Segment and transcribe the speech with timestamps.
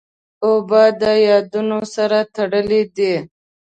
[0.45, 3.13] اوبه د یادونو سره تړلې دي.